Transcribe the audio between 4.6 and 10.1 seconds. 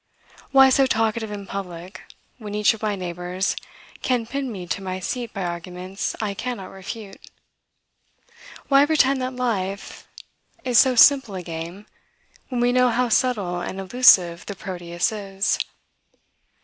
to my seat by arguments I cannot refute? Why pretend that life